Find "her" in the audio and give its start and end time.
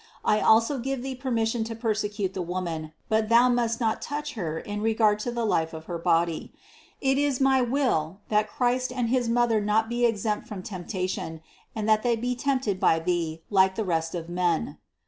4.33-4.57, 5.85-5.99